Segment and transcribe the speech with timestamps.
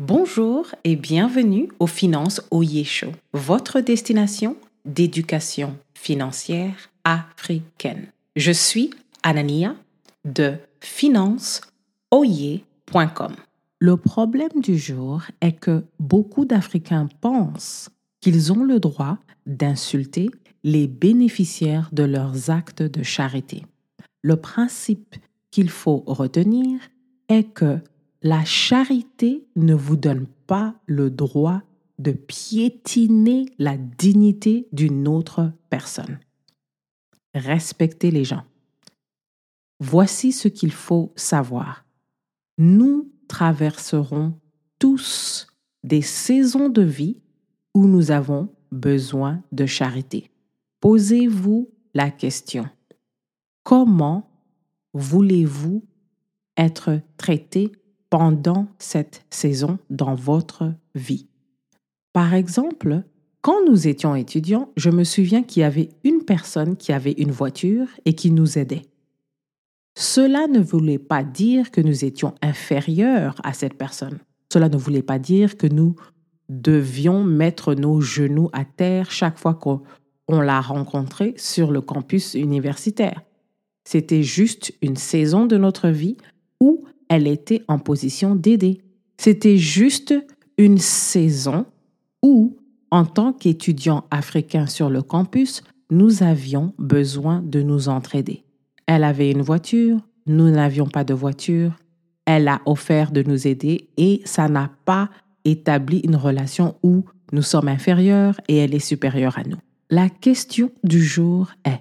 [0.00, 8.08] Bonjour et bienvenue au Finance Oye Show, votre destination d'éducation financière africaine.
[8.34, 8.90] Je suis
[9.22, 9.76] Anania
[10.24, 13.36] de financeoye.com.
[13.78, 17.88] Le problème du jour est que beaucoup d'Africains pensent
[18.20, 20.28] qu'ils ont le droit d'insulter
[20.64, 23.64] les bénéficiaires de leurs actes de charité.
[24.22, 25.14] Le principe
[25.52, 26.80] qu'il faut retenir
[27.28, 27.78] est que
[28.24, 31.60] la charité ne vous donne pas le droit
[31.98, 36.18] de piétiner la dignité d'une autre personne.
[37.34, 38.44] Respectez les gens.
[39.78, 41.84] Voici ce qu'il faut savoir.
[42.56, 44.40] Nous traverserons
[44.78, 45.46] tous
[45.82, 47.20] des saisons de vie
[47.74, 50.30] où nous avons besoin de charité.
[50.80, 52.66] Posez-vous la question.
[53.64, 54.30] Comment
[54.94, 55.84] voulez-vous
[56.56, 57.70] être traité
[58.14, 61.26] pendant cette saison dans votre vie.
[62.12, 63.02] Par exemple,
[63.40, 67.32] quand nous étions étudiants, je me souviens qu'il y avait une personne qui avait une
[67.32, 68.82] voiture et qui nous aidait.
[69.98, 74.20] Cela ne voulait pas dire que nous étions inférieurs à cette personne.
[74.52, 75.96] Cela ne voulait pas dire que nous
[76.48, 83.22] devions mettre nos genoux à terre chaque fois qu'on l'a rencontré sur le campus universitaire.
[83.82, 86.16] C'était juste une saison de notre vie
[86.60, 88.80] où elle était en position d'aider.
[89.16, 90.14] C'était juste
[90.58, 91.66] une saison
[92.22, 92.56] où,
[92.90, 98.44] en tant qu'étudiants africains sur le campus, nous avions besoin de nous entraider.
[98.86, 101.72] Elle avait une voiture, nous n'avions pas de voiture,
[102.26, 105.10] elle a offert de nous aider et ça n'a pas
[105.44, 109.58] établi une relation où nous sommes inférieurs et elle est supérieure à nous.
[109.90, 111.80] La question du jour est,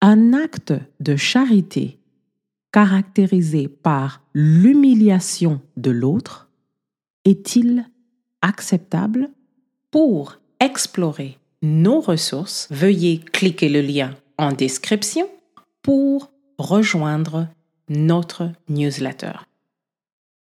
[0.00, 1.97] un acte de charité
[2.72, 6.48] caractérisé par l'humiliation de l'autre
[7.24, 7.86] est-il
[8.42, 9.30] acceptable
[9.90, 15.28] Pour explorer nos ressources, veuillez cliquer le lien en description
[15.82, 17.48] pour rejoindre
[17.88, 19.32] notre newsletter.